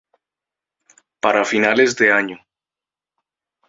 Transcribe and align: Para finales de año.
Para 1.19 1.45
finales 1.45 1.95
de 1.95 2.11
año. 2.11 2.39